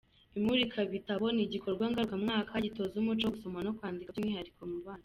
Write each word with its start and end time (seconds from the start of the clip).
Imurikabitabo 0.37 1.25
ni 1.31 1.41
igikorwa 1.45 1.85
ngarukamwaka 1.91 2.63
gitoza 2.65 2.95
umuco 2.97 3.23
wo 3.25 3.33
gusoma 3.35 3.59
no 3.65 3.71
kwandika 3.77 4.09
by’umwihariko 4.11 4.61
mu 4.71 4.79
bana. 4.85 4.99